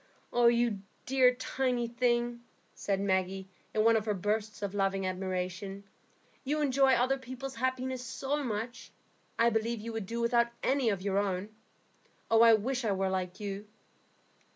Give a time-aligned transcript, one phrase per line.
[0.33, 2.41] "You dear, tiny thing,"
[2.73, 5.83] said Maggie, in one of her bursts of loving admiration,
[6.43, 8.89] "you enjoy other people's happiness so much,
[9.37, 11.49] I believe you would do without any of your own.
[12.31, 13.67] I wish I were like you."